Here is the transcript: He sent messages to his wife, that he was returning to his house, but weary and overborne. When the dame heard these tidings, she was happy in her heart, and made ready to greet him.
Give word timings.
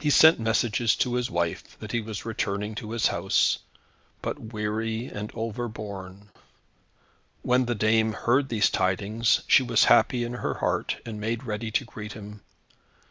He 0.00 0.08
sent 0.08 0.40
messages 0.40 0.96
to 0.96 1.12
his 1.16 1.30
wife, 1.30 1.78
that 1.78 1.92
he 1.92 2.00
was 2.00 2.24
returning 2.24 2.74
to 2.76 2.92
his 2.92 3.08
house, 3.08 3.58
but 4.22 4.38
weary 4.54 5.08
and 5.08 5.30
overborne. 5.34 6.30
When 7.42 7.66
the 7.66 7.74
dame 7.74 8.14
heard 8.14 8.48
these 8.48 8.70
tidings, 8.70 9.42
she 9.46 9.62
was 9.62 9.84
happy 9.84 10.24
in 10.24 10.32
her 10.32 10.54
heart, 10.54 11.02
and 11.04 11.20
made 11.20 11.44
ready 11.44 11.70
to 11.70 11.84
greet 11.84 12.14
him. 12.14 12.40